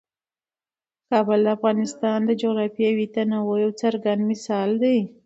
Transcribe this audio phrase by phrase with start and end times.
[1.09, 4.97] کابل د افغانستان د جغرافیوي تنوع یو څرګند مثال دی.